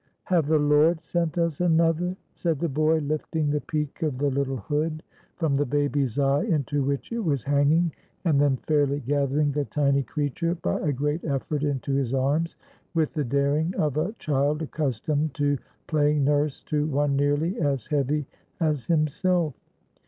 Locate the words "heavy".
17.85-18.25